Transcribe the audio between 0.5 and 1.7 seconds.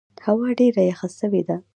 ډېره یخه سوې ده.